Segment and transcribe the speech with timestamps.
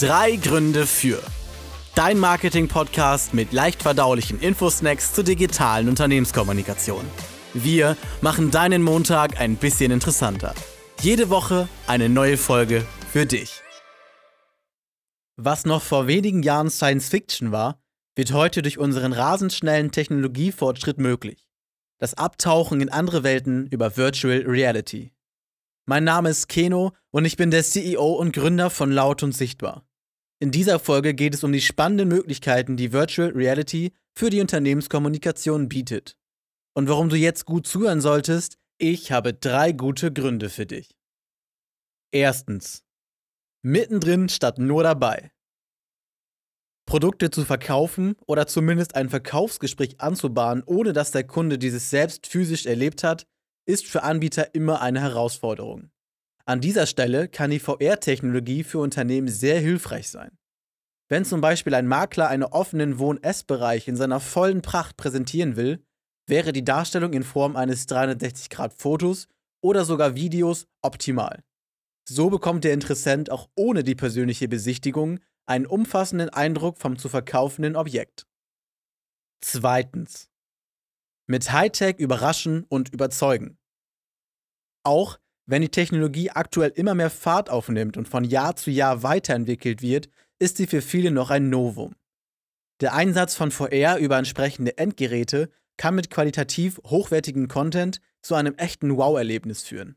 [0.00, 1.20] Drei Gründe für.
[1.96, 7.04] Dein Marketing-Podcast mit leicht verdaulichen Infosnacks zur digitalen Unternehmenskommunikation.
[7.52, 10.54] Wir machen deinen Montag ein bisschen interessanter.
[11.00, 13.60] Jede Woche eine neue Folge für dich.
[15.34, 17.82] Was noch vor wenigen Jahren Science Fiction war,
[18.14, 21.48] wird heute durch unseren rasend schnellen Technologiefortschritt möglich.
[21.98, 25.10] Das Abtauchen in andere Welten über Virtual Reality.
[25.86, 29.87] Mein Name ist Keno und ich bin der CEO und Gründer von Laut und Sichtbar.
[30.40, 35.68] In dieser Folge geht es um die spannenden Möglichkeiten, die Virtual Reality für die Unternehmenskommunikation
[35.68, 36.16] bietet.
[36.74, 40.96] Und warum du jetzt gut zuhören solltest, ich habe drei gute Gründe für dich.
[42.12, 42.84] Erstens.
[43.62, 45.32] Mittendrin statt nur dabei.
[46.86, 52.64] Produkte zu verkaufen oder zumindest ein Verkaufsgespräch anzubahnen, ohne dass der Kunde dieses selbst physisch
[52.64, 53.26] erlebt hat,
[53.66, 55.90] ist für Anbieter immer eine Herausforderung.
[56.48, 60.38] An dieser Stelle kann die VR-Technologie für Unternehmen sehr hilfreich sein.
[61.10, 65.84] Wenn zum Beispiel ein Makler einen offenen Wohn-Ess-Bereich in seiner vollen Pracht präsentieren will,
[66.26, 69.28] wäre die Darstellung in Form eines 360-Grad-Fotos
[69.62, 71.44] oder sogar Videos optimal.
[72.08, 77.76] So bekommt der Interessent auch ohne die persönliche Besichtigung einen umfassenden Eindruck vom zu verkaufenden
[77.76, 78.26] Objekt.
[79.44, 80.30] Zweitens.
[81.26, 83.58] Mit Hightech überraschen und überzeugen.
[84.82, 85.18] Auch
[85.48, 90.10] wenn die Technologie aktuell immer mehr Fahrt aufnimmt und von Jahr zu Jahr weiterentwickelt wird,
[90.38, 91.94] ist sie für viele noch ein Novum.
[92.80, 98.94] Der Einsatz von VR über entsprechende Endgeräte kann mit qualitativ hochwertigem Content zu einem echten
[98.98, 99.96] Wow-Erlebnis führen.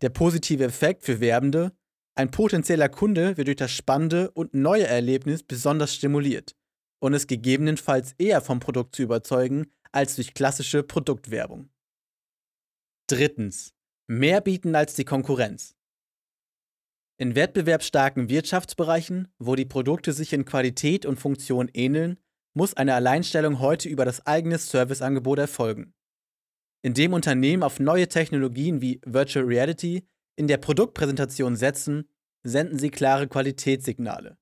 [0.00, 1.72] Der positive Effekt für Werbende,
[2.14, 6.56] ein potenzieller Kunde wird durch das spannende und neue Erlebnis besonders stimuliert
[7.00, 11.68] und es gegebenenfalls eher vom Produkt zu überzeugen als durch klassische Produktwerbung.
[13.08, 13.74] Drittens
[14.10, 15.76] mehr bieten als die Konkurrenz.
[17.16, 22.18] In wettbewerbsstarken Wirtschaftsbereichen, wo die Produkte sich in Qualität und Funktion ähneln,
[22.52, 25.94] muss eine Alleinstellung heute über das eigene Serviceangebot erfolgen.
[26.82, 30.04] Indem Unternehmen auf neue Technologien wie Virtual Reality
[30.34, 32.08] in der Produktpräsentation setzen,
[32.42, 34.38] senden sie klare Qualitätssignale.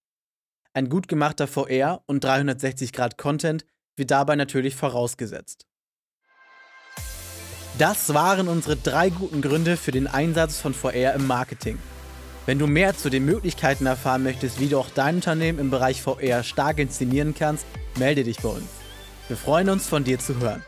[0.73, 5.68] Ein gut gemachter VR und 360-Grad-Content wird dabei natürlich vorausgesetzt.
[7.78, 11.78] Das waren unsere drei guten Gründe für den Einsatz von VR im Marketing.
[12.44, 16.03] Wenn du mehr zu den Möglichkeiten erfahren möchtest, wie du auch dein Unternehmen im Bereich
[16.03, 18.69] VR stark inszenieren kannst, melde dich bei uns.
[19.28, 20.65] Wir freuen uns, von dir zu hören.